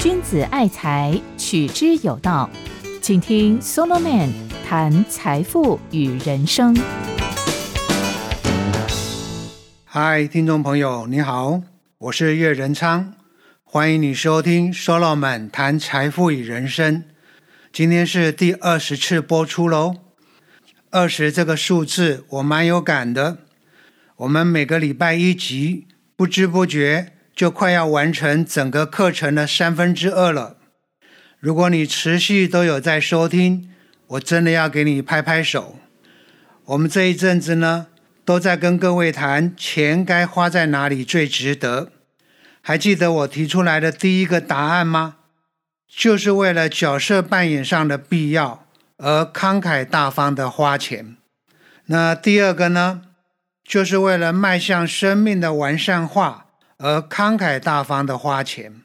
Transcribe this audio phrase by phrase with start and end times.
[0.00, 2.50] 君子爱财，取之有道。
[3.00, 4.30] 请听 Solomon
[4.66, 6.76] 谈财富与人生。
[9.84, 11.62] 嗨，听众朋友，你好，
[11.98, 13.14] 我是岳仁昌，
[13.64, 17.04] 欢迎你收听 Solomon 谈财富与人生。
[17.72, 19.96] 今天是第二十次播出喽。
[20.90, 23.38] 二十这个数字我蛮有感的。
[24.16, 25.86] 我们每个礼拜一集，
[26.22, 30.56] 不知不觉就快要完成整个课程的三分之二了。
[31.40, 33.68] 如果你持续都有在收听，
[34.06, 35.80] 我真的要给你拍拍手。
[36.66, 37.88] 我们这一阵子呢，
[38.24, 41.90] 都在跟各位谈钱该花在哪里最值得。
[42.60, 45.16] 还记得我提出来的第一个答案吗？
[45.92, 51.16] 就是为了角色扮演上的必要而慷慨大方的花钱。
[51.86, 53.02] 那第二个呢，
[53.72, 58.82] 就是为了迈向生命的完善化而慷慨大方的花钱。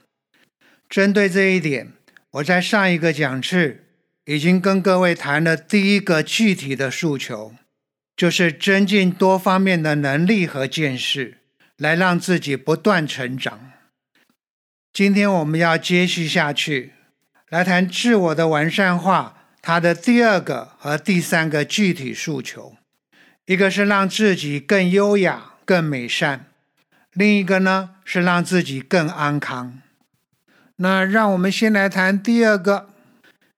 [0.87, 1.91] 针对这一点。
[2.31, 3.83] 我在上一个讲次
[4.23, 7.55] 已经跟各位谈了第一个具体的诉求，
[8.15, 11.39] 就是增进多方面的能力和见识，
[11.75, 13.71] 来让自己不断成长。
[14.93, 16.93] 今天我们要接续下去，
[17.49, 22.77] 来谈自我的完善化，它的第二个和第三个具体诉求，
[23.47, 26.47] 一个是让自己更优雅、更美善，
[27.13, 29.79] 另一个呢是让自己更安康。
[30.75, 32.89] 那让我们先来谈第二个，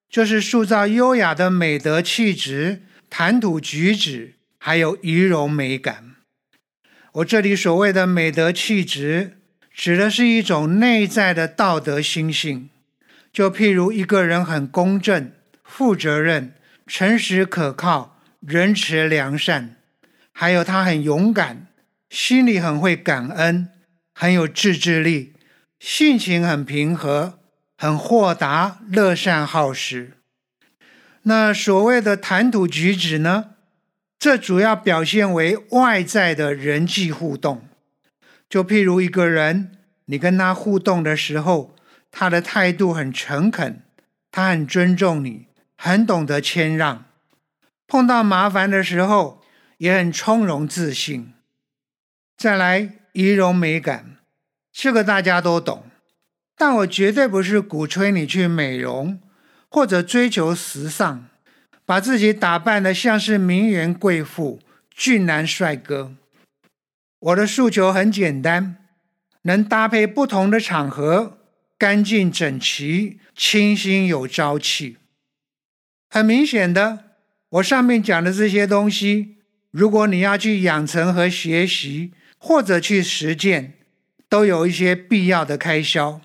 [0.08, 6.12] 就是塑造优雅的美德气质、谈吐举止，还有仪容美感。
[7.14, 9.40] 我这里所谓的美德气质，
[9.74, 12.70] 指的是一种内在的道德心性。
[13.34, 15.32] 就譬如一个人很公正、
[15.64, 16.54] 负责任、
[16.86, 19.78] 诚实可靠、仁慈良善，
[20.40, 21.68] 还有他很勇敢，
[22.10, 23.68] 心里很会感恩，
[24.16, 25.34] 很有自制力。
[25.82, 27.40] 性情很平和，
[27.78, 30.14] 很豁达，乐善好施。
[31.24, 33.56] 那所谓的谈吐举止呢？
[34.18, 37.68] 这主要表现为外在的人际互动。
[38.48, 41.76] 就譬如一个人，你跟他互动的时候，
[42.10, 43.82] 他的态度很诚恳，
[44.32, 47.04] 他很尊重你，很懂得谦让。
[47.86, 49.39] 碰到麻烦的时候，
[49.80, 51.34] 也很从容自信。
[52.38, 54.18] 再来，仪容美感。
[54.72, 55.84] 这个大家都懂，
[56.56, 59.20] 但我绝对不是鼓吹你去美容
[59.70, 61.26] 或者追求时尚，
[61.86, 64.60] 把自己打扮的像是名媛贵妇、
[64.92, 66.14] 俊男帅哥。
[67.20, 68.78] 我的诉求很简单，
[69.42, 71.40] 能搭配不同的场合，
[71.78, 74.98] 干净整齐、清新有朝气。
[76.10, 77.06] 很明显的，
[77.50, 79.39] 我上面讲的这些东西，
[79.72, 83.74] 如果你要去养成和学习，或者去实践。
[84.32, 86.22] 都有一些必要的开销，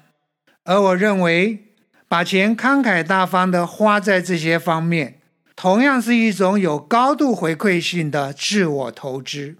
[0.64, 1.64] 而我认为
[2.06, 5.20] 把钱慷慨大方的花在这些方面，
[5.56, 9.56] 同样是一种有高度回馈性的自我投资。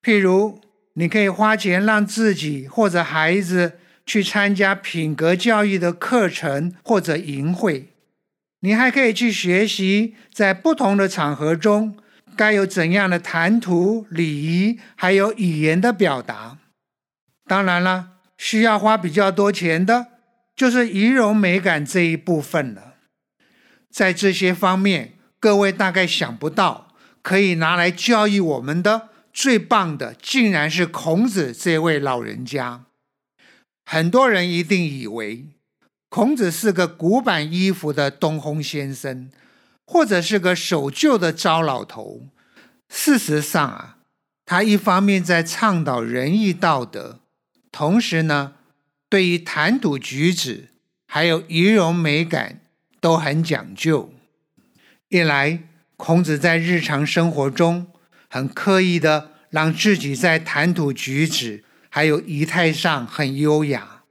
[0.00, 0.60] 譬如，
[0.92, 7.88] 你可以花钱让自己或者孩子去参加品格教育的课程或者营会，
[8.60, 11.96] 你还可以去学习在不同的场合中
[12.40, 16.56] 该有怎样的谈吐、礼仪，还有语言的表达。
[17.44, 20.06] 当然了，需要花比较多钱的，
[20.56, 22.94] 就是仪容美感这一部分了。
[23.90, 32.86] 在这些方面，各位大概想不到，可以拿来教育我们的最棒的，竟然是孔子这位老人家。
[33.84, 35.44] 很多人一定以为
[36.08, 39.30] 孔子是个古板衣服的东烘先生，
[39.92, 42.28] 或者是个守旧的糟老头。
[42.88, 43.96] 事实上啊，
[44.46, 47.18] 他一方面在倡导仁义道德。
[47.72, 48.52] 同时呢，
[49.08, 50.68] 对于谈吐举止
[51.08, 52.60] 还有仪容美感
[53.00, 54.14] 都很讲究。
[55.08, 55.64] 一来，
[55.96, 57.88] 孔子在日常生活中
[58.28, 64.02] 很刻意的让自己在谈吐举止还有仪态上很优雅，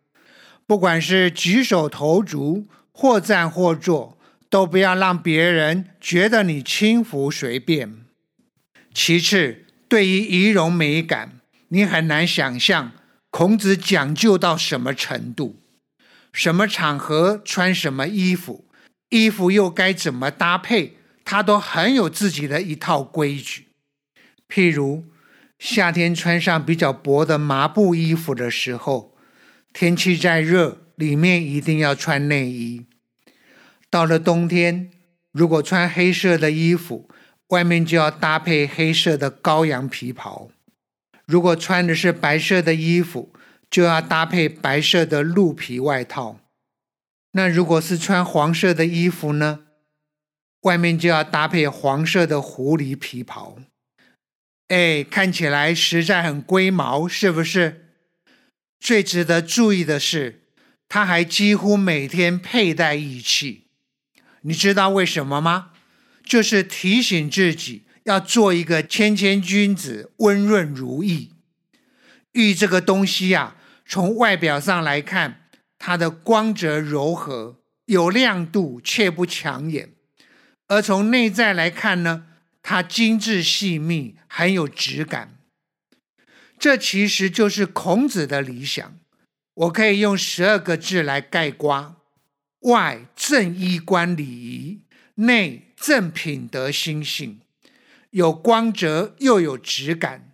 [0.67, 4.17] 不管是举手投足或站或坐，
[4.49, 8.05] 都不要让别人觉得你轻浮随便。
[8.93, 12.91] 其次，对于仪容美感，你很难想象。
[13.29, 15.61] 孔子讲究到什么程度？
[16.33, 18.67] 什么场合穿什么衣服，
[19.09, 23.67] 衣服又该怎么搭配，他都很有自己的一套规矩。
[24.47, 25.05] 譬如
[25.59, 29.15] 夏天穿上比较薄的麻布衣服的时候，
[29.71, 32.87] 天气再热，里面一定要穿内衣。
[33.89, 34.91] 到了冬天，
[35.31, 37.09] 如果穿黑色的衣服，
[37.47, 40.51] 外面就要搭配黑色的羔羊皮袍。
[41.25, 43.33] 如果穿的是白色的衣服，
[43.69, 46.39] 就要搭配白色的鹿皮外套。
[47.33, 49.65] 那如果是穿黄色的衣服呢？
[50.61, 53.57] 外面就要搭配黄色的狐狸皮袍。
[54.67, 57.93] 哎，看起来实在很龟毛，是不是？
[58.79, 60.43] 最值得注意的是，
[60.87, 63.68] 他还几乎每天佩戴义气。
[64.41, 65.71] 你知道为什么吗？
[66.23, 71.29] 就是提醒自己要做一个谦谦君子，温润如玉。
[72.33, 73.55] 玉这个东西呀，
[73.85, 79.89] 从外表上来看，它的光泽柔和，有亮度却不抢眼；
[80.67, 82.25] 而从内在来看呢，
[82.61, 85.35] 它精致细密，很有质感。
[86.59, 88.99] 这其实就是孔子的理想。
[89.55, 91.98] 我可以用十二个字来概括：
[92.61, 94.81] 外正衣冠礼仪，
[95.15, 97.39] 内正品德心性，
[98.11, 100.33] 有光泽又有质感。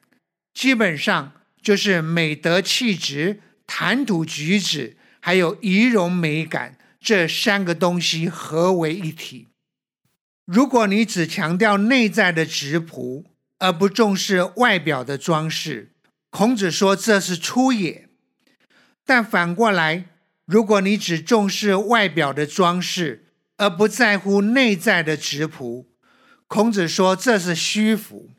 [0.54, 9.48] 基本上就是美德气质、谈吐举止，还有仪容美感这三个东西合为一体。
[10.46, 13.26] 如果你只强调内在的质朴，
[13.60, 15.92] 而不重视外表的装饰，
[16.30, 18.10] 孔子说这是粗野。
[19.06, 20.06] 但反过来，
[20.46, 23.26] 如果你只重视外表的装饰，
[23.58, 25.88] 而不在乎内在的质朴，
[26.48, 28.30] 孔子说这是虚浮。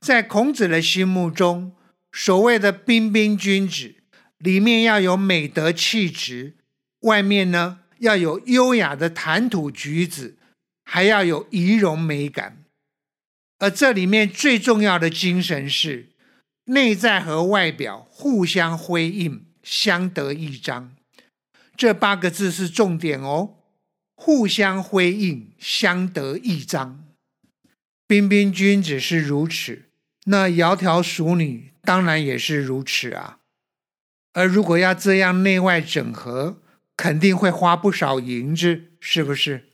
[0.00, 1.72] 在孔子的心目中，
[2.10, 3.94] 所谓的彬彬君子，
[4.38, 6.56] 里面要有美德气质，
[7.00, 10.36] 外面呢要有优雅的谈吐举止，
[10.84, 12.64] 还要有仪容美感。
[13.58, 16.08] 而这里面最重要的精神是，
[16.64, 19.46] 内在和外表互相辉映。
[19.62, 20.96] 相得益彰，
[21.80, 23.54] 这八个字是重点哦。
[24.14, 27.06] 互相辉映，相得益彰。
[28.06, 29.86] 彬彬君子是如此，
[30.26, 33.38] 那窈窕淑女当然也是如此啊。
[34.34, 36.60] 而如果要这样内外整合，
[36.98, 39.70] 肯定会花不少银子，是不是？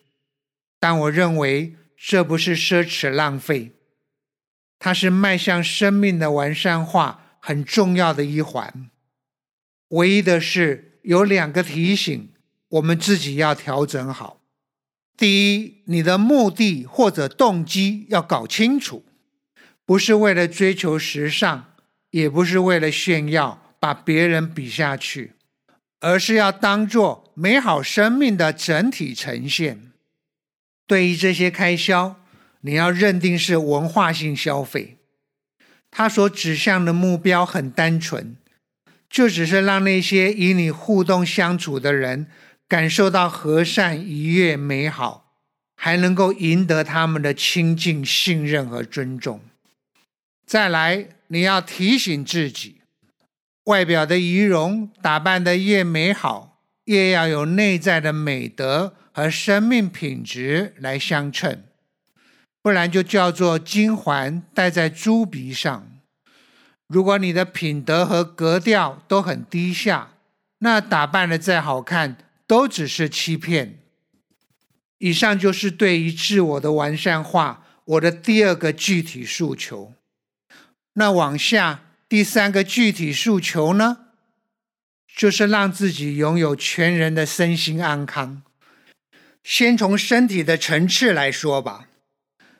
[0.79, 3.73] 但我认为这不是奢侈浪费，
[4.79, 8.89] 它是迈向生命的完善化很重要的一环。
[9.89, 12.31] 唯一的是有两个提醒，
[12.69, 14.41] 我们自己要调整好。
[15.17, 19.05] 第一，你的目的或者动机要搞清楚，
[19.85, 21.67] 不是为了追求时尚，
[22.11, 25.35] 也不是为了炫耀，把别人比下去，
[26.01, 29.93] 而是要当做美好生命的整体呈现。
[30.89, 32.17] 对于这些开销，
[32.63, 34.97] 你要认定是文化性消费，
[35.93, 38.35] 它所指向的目标很单纯。
[39.17, 42.27] 就只是让那些与你互动相处的人
[42.69, 45.33] 感受到和善、愉悦、美好，
[45.75, 49.41] 还能够赢得他们的亲近、信任和尊重。
[50.47, 52.83] 再来，你要提醒自己，
[53.65, 61.63] 外表的仪容打扮的越美好，越要有内在的美德和生命品质来相称，
[62.61, 65.96] 不然就叫做金环戴在猪鼻上。
[66.87, 70.13] 如果你的品德和格调都很低下，
[70.59, 72.17] 那打扮的再好看
[72.47, 73.81] 都只是欺骗。
[74.99, 79.95] 以上就是对于自我的完善化，我的第二个具体诉求。
[80.95, 84.07] 那往下第三个具体诉求呢，
[85.15, 88.43] 就是让自己拥有全人的身心安康。
[89.43, 91.89] 先从身体的层次来说吧，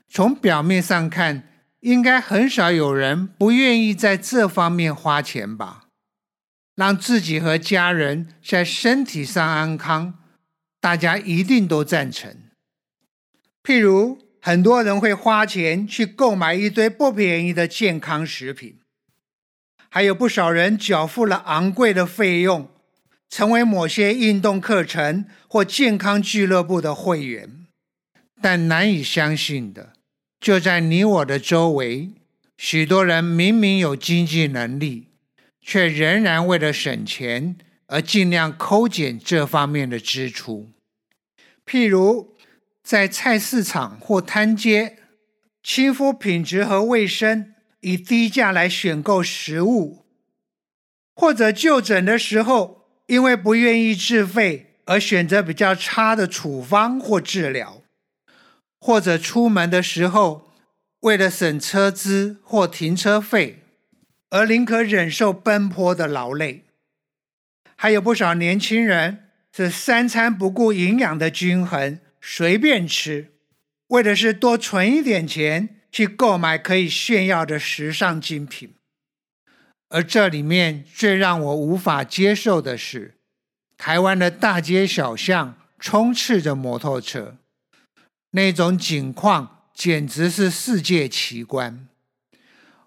[0.09, 1.49] 从表面上看。
[1.87, 5.85] 应该很少有人不愿意在这方面花钱吧？
[6.75, 10.15] 让自己和家人在身体上安康，
[10.81, 12.37] 大家一定都赞成。
[13.63, 18.81] 譬如，很多人会花钱去购买一堆不便宜的健康食品，
[19.89, 22.69] 还有不少人缴付了昂贵的费用，
[23.31, 27.65] 成为某些运动课程或健康俱乐部的会员。
[28.43, 29.93] 但难以相信的。
[30.47, 32.13] 就在你我的周围，
[32.57, 35.09] 许多人明明有经济能力，
[35.61, 37.57] 却仍然为了省钱
[37.89, 40.71] 而尽量抠减这方面的支出。
[41.67, 42.37] 譬如，
[42.81, 44.99] 在菜市场或摊街，
[45.65, 50.05] 轻忽品质和卫生，以低价来选购食物；
[51.17, 57.83] 或者就诊的时候，因为不愿意自费而选择比较差的处方或治疗。
[58.79, 60.53] 或者出门的时候，
[61.01, 63.63] 为了省车资或停车费，
[64.31, 66.65] 而宁可忍受奔波的劳累。
[67.77, 73.33] 还有不少年轻人是三餐不顾营养的均衡，随便吃，
[73.89, 78.75] 为的是多存一点钱去购买可以炫耀的时尚精品。
[79.89, 83.15] 而这里面最让我无法接受的是，
[83.77, 87.37] 台湾的大街小巷充斥着摩托车，
[88.31, 91.89] 那种景况简直是世界奇观。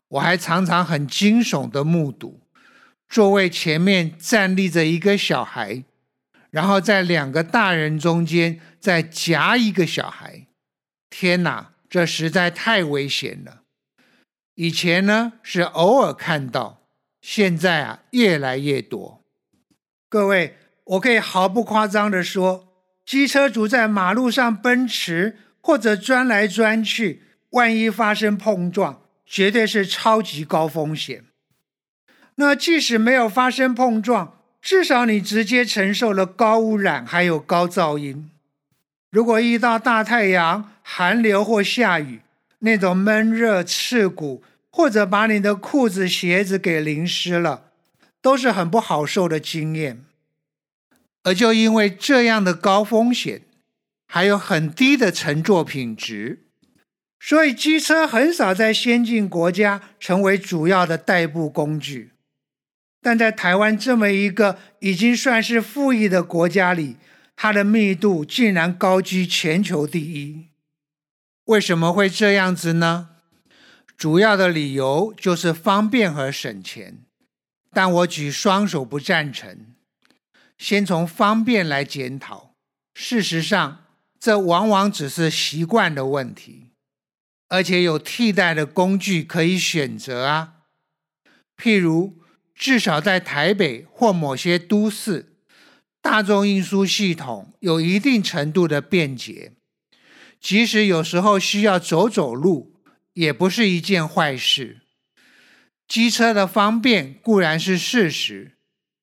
[0.10, 2.40] 我还常常很惊悚的目睹，
[3.08, 5.84] 座位前面站立着一个小孩，
[6.50, 10.48] 然后在两个大人中间再夹一个小孩。
[11.10, 13.62] 天哪，这实在太危险了！
[14.56, 16.78] 以前呢是偶尔看到。
[17.22, 19.26] 现在啊，越来越多。
[20.08, 22.69] 各位，我可以毫不夸张的说，
[23.10, 31.24] 机车族在马路上奔驰或者钻来钻去，万一发生碰撞，绝对是超级高风险。
[32.36, 38.30] 那即使没有发生碰撞，至少你直接承受了高污染还有高噪音。
[39.10, 42.22] 如果遇到大太阳、寒流或下雨，
[42.60, 44.44] 那种闷热刺骨。
[44.72, 47.72] 或者把你的裤子、鞋子给淋湿了，
[48.22, 50.06] 都是很不好受的经验。
[51.30, 53.44] 而就因为这样的高风险，
[54.08, 56.48] 还有很低的乘坐品质，
[57.20, 62.14] 所以机车很少在先进国家成为主要的代步工具。
[63.00, 66.98] 但在台湾这么一个已经算是富裕的国家里，
[67.36, 70.48] 它的密度竟然高居全球第一。
[71.46, 73.10] 为什么会这样子呢？
[73.96, 76.98] 主要的理由就是方便和省钱，
[77.72, 79.76] 但我举双手不赞成。
[80.60, 82.54] 先从方便来检讨，
[82.94, 83.86] 事实上，
[84.20, 86.68] 这往往只是习惯的问题，
[87.48, 90.54] 而且有替代的工具可以选择啊。
[91.58, 92.20] 譬如，
[92.54, 95.38] 至少在台北或某些都市，
[96.00, 99.54] 大众运输系统有一定程度的便捷，
[100.40, 102.76] 即使有时候需要走走路。
[103.14, 104.82] 也不是一件坏事。
[105.90, 108.58] 机车的方便固然是事实，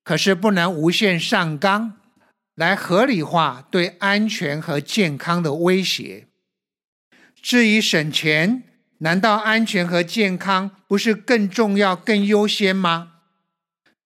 [0.07, 1.95] 可是不能无限上纲，
[2.55, 6.29] 来合理化对安全和健康的威胁。
[7.43, 8.63] 至于省钱，
[8.99, 13.15] 难道安全和健康不是更重要、更优先吗？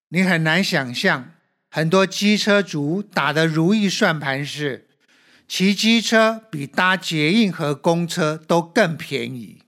[0.09, 1.35] 你很难想象，
[1.71, 4.89] 很多机车族打的如意算盘是，
[5.47, 9.61] 骑机车比搭捷运和公车都更便宜。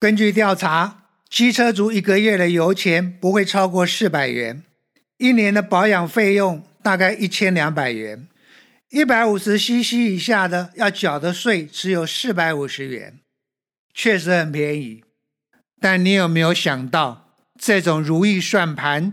[0.00, 4.62] 根据调查，机车族一个月的油钱不会超过四百元，
[5.18, 8.28] 一年的保养费用大概一千两百元，
[8.90, 13.18] 一百五十 CC 以下的要缴的税只有四百五十元，
[13.92, 15.02] 确实很便宜。
[15.80, 19.12] 但你有没有想到，这种如意算盘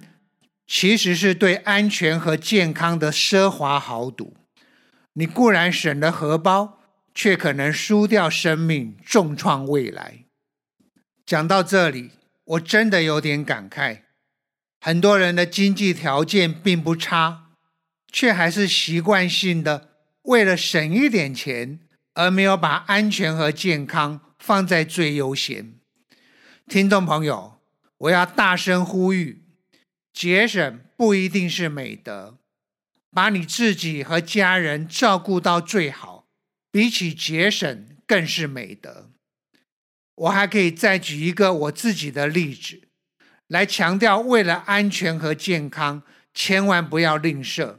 [0.68, 4.38] 其实是对安全和健康的奢华豪赌？
[5.14, 6.80] 你固然省了荷包，
[7.16, 10.26] 却可能输掉生命，重创未来。
[11.26, 12.12] 讲到这里，
[12.44, 14.05] 我真的有点感慨。
[14.86, 17.48] 很多人的经济条件并不差，
[18.12, 21.80] 却还是习惯性的为了省一点钱，
[22.14, 25.74] 而没有把安全和健康放在最优先。
[26.68, 27.60] 听众朋友，
[27.98, 29.42] 我要大声呼吁：
[30.14, 32.38] 节省不一定是美德，
[33.10, 36.28] 把你自己和家人照顾到最好，
[36.72, 39.10] 比起节省更是美德。
[40.14, 42.85] 我还可以再举一个我自己的例子，
[43.48, 47.76] 来强调为了安全和健康，千万不要吝啬，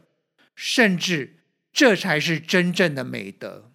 [0.54, 1.36] 甚至
[1.72, 3.72] 这才是真正的美德。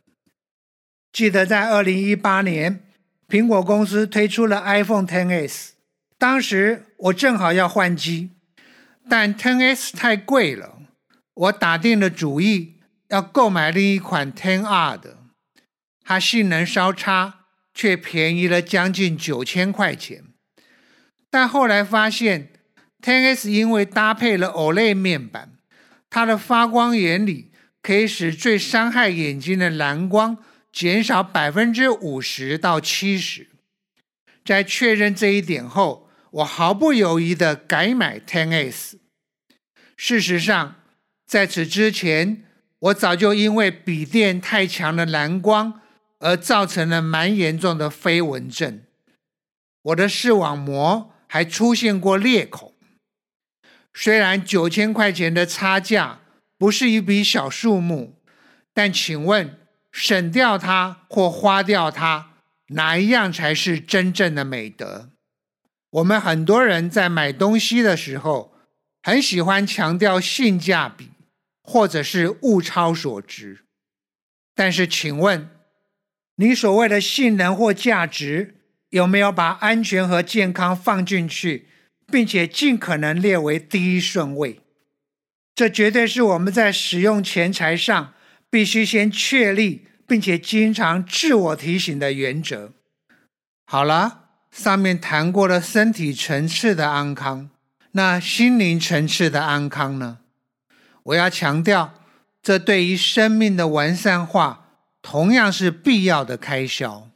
[1.11, 2.83] 记得在二零一八年，
[3.27, 5.71] 苹果公司推出了 iPhone XS，
[6.17, 8.31] 当时我正好要换机，
[9.09, 10.79] 但 XS 太贵了，
[11.33, 12.75] 我打定了主意
[13.09, 15.17] 要购买另一款 XR 的，
[16.03, 17.39] 它性能稍差。
[17.73, 20.25] 却便宜了将近九千块钱，
[21.31, 22.51] 但后来发现
[23.01, 25.53] ，10s 因为搭配了 OLED 面板，
[26.09, 30.37] 它的发光原理可以使最伤害眼睛的蓝光
[30.71, 33.47] 减少百分之五十到七十。
[34.45, 38.99] 在确认这一点后，我毫不犹豫地改买 10s。
[39.97, 40.75] 事实上，
[41.25, 42.43] 在此之前，
[42.79, 45.79] 我早就因为笔电太强的蓝光。
[46.23, 48.83] 而造成了蛮严重的飞蚊症，
[49.81, 52.75] 我的视网膜还出现过裂口。
[53.93, 56.19] 虽然九千块钱的差价
[56.57, 58.21] 不是一笔小数目，
[58.73, 59.57] 但请问
[59.93, 62.33] 省掉它或花掉它，
[62.67, 65.11] 哪一样才是真正的美德？
[65.91, 68.53] 我们很多人在买东西的时候，
[69.01, 71.11] 很喜欢强调性价比，
[71.63, 73.63] 或者是物超所值，
[74.53, 75.49] 但是请问？
[76.35, 78.60] 你所谓的性能或价值
[78.91, 81.67] 有没有把安全和健康放进去，
[82.07, 84.61] 并且尽可能列为第一顺位。
[85.55, 88.13] 这绝对是我们在使用钱财上
[88.49, 92.73] 必须先确立，并且经常自我提醒的原则。
[93.65, 97.49] 好了，上面谈过了身体层次的安康，
[97.91, 100.19] 那心灵层次的安康呢？
[101.03, 101.93] 我要强调，
[102.43, 104.67] 这对于生命的完善化
[105.01, 107.10] 同样是必要的开销。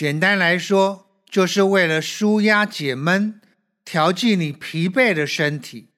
[0.00, 3.38] 简单来说，就是为了舒压解闷，
[3.84, 5.90] 调剂你疲惫的身体。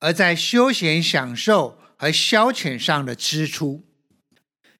[0.00, 3.84] 而在休闲享受和消遣上的支出，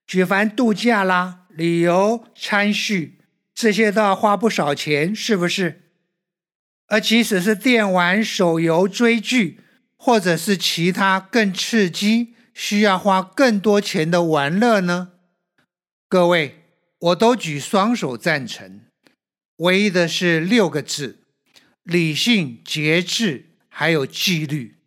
[0.04, 3.20] 举凡度假啦、旅游、餐叙，
[3.54, 5.92] 这些都要花不少钱，是不是？
[6.88, 9.60] 而即使是电玩、手游、追剧，
[9.94, 15.12] 或者是其他更刺激、需要花更多钱的玩乐呢？
[16.08, 16.63] 各位，
[17.04, 18.80] 我都举双手赞成。
[19.56, 21.20] 唯一的是六个字：
[21.82, 24.78] 理性、节制，还有纪律。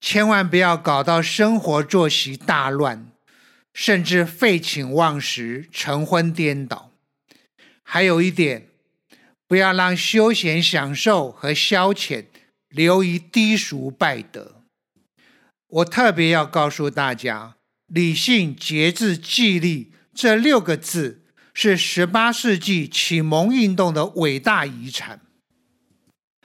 [0.00, 3.10] 千万不要搞到生活作息大乱，
[3.74, 6.92] 甚至废寝忘食、晨昏颠倒。
[7.82, 8.68] 还有一点，
[9.46, 12.24] 不要让休闲享受和消遣
[12.70, 14.62] 流于低俗败德。
[15.68, 21.25] 我特别要告诉大家，理性、节制、纪律这六个字
[21.58, 25.20] 是十八世纪启蒙运动的伟大遗产。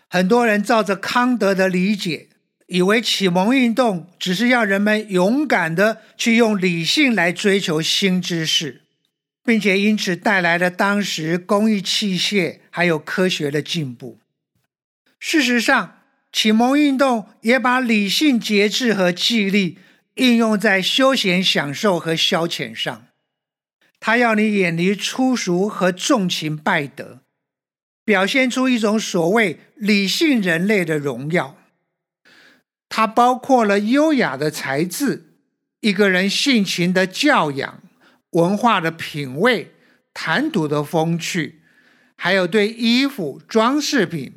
[0.10, 2.30] 很多人照着康德的理解。
[2.68, 8.84] 以为启蒙运动只是要人们勇敢的去用理性来追求新知识，
[9.44, 14.20] 并且因此带来了当时工艺器械还有科学的进步。
[15.20, 15.98] 事实上，
[16.32, 19.77] 启蒙运动也把理性、节制和纪律
[20.15, 23.08] 应用在休闲享受和消遣上。
[24.01, 27.22] 他要你远离粗俗和纵情败德，
[28.03, 31.55] 表现出一种所谓理性人类的荣耀。
[32.89, 35.36] 它包括了优雅的才智、
[35.81, 37.83] 一个人性情的教养、
[38.31, 39.75] 文化的品味、
[40.16, 41.61] 谈吐的风趣，
[42.18, 44.33] 还有对衣服、装饰品、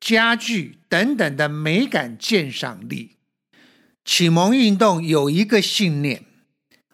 [0.00, 3.16] 家具等等的美感鉴赏力。
[4.04, 6.24] 启蒙运动有一个信念：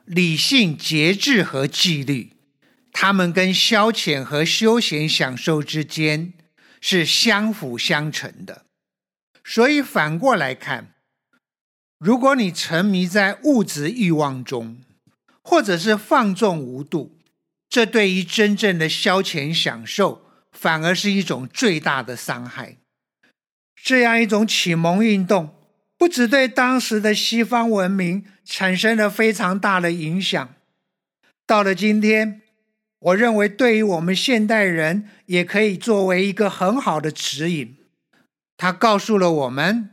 [0.04, 2.32] 理性、节制和纪律，
[2.92, 6.34] 它们跟消遣和休闲享受之间
[6.80, 8.66] 是相辅相成的。
[9.42, 10.94] 所以反过来看。
[11.98, 14.78] 如果你沉迷在物质欲望中，
[15.42, 17.18] 或者是放纵无度，
[17.68, 22.76] 这对于真正的消遣享受，反而是一种最大的伤害。
[23.74, 25.54] 这样一种启蒙运动，
[25.96, 30.54] 不只对当时的西方文明产生了非常大的影响，
[31.46, 32.42] 到了今天，
[32.98, 37.76] 我认为对于我们现代人，也可以作为一个很好的指引。
[38.56, 39.90] 它告诉了我们。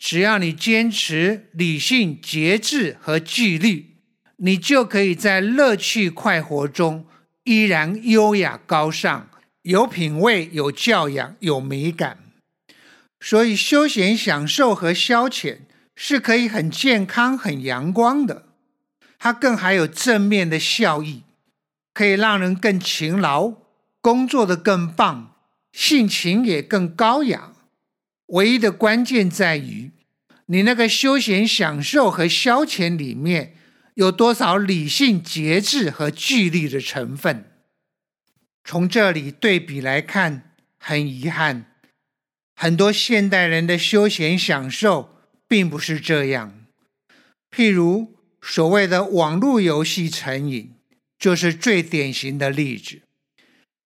[0.00, 3.96] 只要你坚持理性、节制和纪律，
[4.36, 7.04] 你就可以在乐趣快活中
[7.42, 9.28] 依然优雅高尚、
[9.62, 12.18] 有品味、有教养、有美感。
[13.20, 15.58] 所以，休闲享受和消遣
[15.96, 18.46] 是可以很健康、很阳光的。
[19.18, 21.24] 它更还有正面的效益，
[21.92, 23.54] 可以让人更勤劳，
[24.00, 25.34] 工作的更棒，
[25.72, 27.52] 性情也更高雅。
[28.26, 29.90] 唯一的关键在于，
[30.46, 33.54] 你那个休闲享受和消遣里面
[33.94, 37.50] 有多少理性、节制和纪律的成分？
[38.62, 41.72] 从这里对比来看，很遗憾，
[42.60, 45.16] 很多现代人的休闲享受
[45.46, 46.52] 并不是这样。
[47.52, 50.74] 譬如所谓的网络游戏成瘾，
[51.16, 53.02] 就是最典型的例子。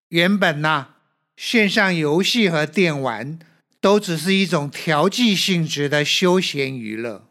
[0.08, 0.94] 原本呢，
[1.36, 3.38] 线上游戏和电玩。
[3.82, 7.26] 都只是一种调剂性质的休闲娱乐，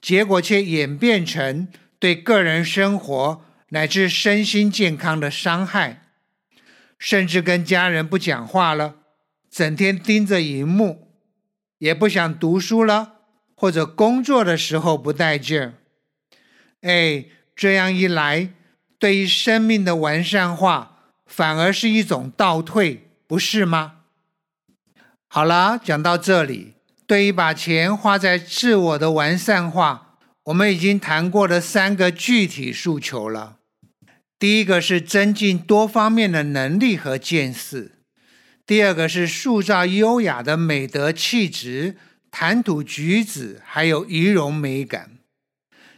[0.00, 1.66] 结果却演变成
[1.98, 6.04] 对个人生活乃至身心健康的伤害，
[6.96, 8.98] 甚至跟家人不讲话了，
[9.54, 11.12] 整天盯着荧幕，
[11.78, 13.20] 也不想读书了，
[13.54, 15.74] 或者工作的时候不带劲儿。
[16.80, 18.50] 哎，这样一来，
[18.98, 23.98] 对于生命的完善化，反而是一种倒退，不是吗？
[25.28, 26.74] 好了，讲到这里，
[27.06, 33.58] 对于把钱花在自我的完善化，我们已经谈过了三个具体诉求了。
[34.36, 37.92] 第一个是增进多方面的能力和见识；
[38.66, 41.96] 第二个是塑造优雅的美德气质、
[42.30, 45.18] 谈吐举止，还有仪容美感；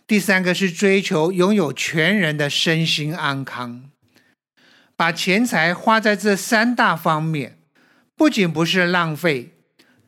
[0.07, 3.91] 第三个是追求拥有全人的身心安康。
[4.97, 7.59] 把钱财花在这三大方面。
[8.17, 9.51] 不仅不是浪费，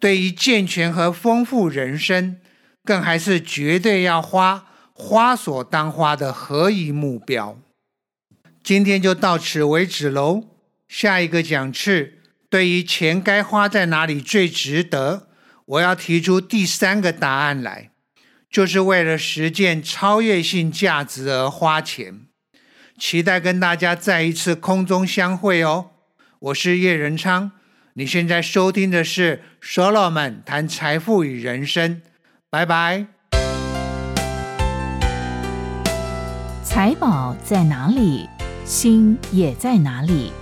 [0.01, 2.41] 对于健全和丰富人生，
[2.83, 7.59] 更还是绝对要花花所当花的合宜目标。
[8.63, 10.45] 今天就到此为止喽。
[10.89, 12.18] 下一个讲次，
[12.51, 15.29] 对于钱该花在哪里最值得，
[15.67, 17.91] 我要提出第三个答案来，
[18.51, 22.21] 就是为了实践超越性价值而花钱。
[22.99, 25.91] 期待跟大家再一次空中相会哦。
[26.39, 27.53] 我是叶仁昌，
[27.93, 32.01] 你现在收听的是 Solomon 谈财富与人生，
[32.49, 33.07] 拜拜。
[36.65, 38.27] 财宝在哪里，
[38.65, 40.33] 心也在哪里。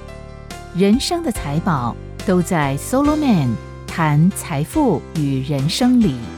[0.76, 6.35] 人生的财宝都在 Solo Man 谈财富与人生里。